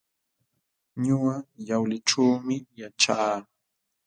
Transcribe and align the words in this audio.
Ñuqa 1.03 1.33
Yawlićhuumi 1.67 2.55
yaćhaa. 2.79 3.37